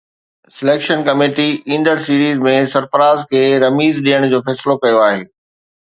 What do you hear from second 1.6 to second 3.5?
ايندڙ سيريز ۾ سرفراز کي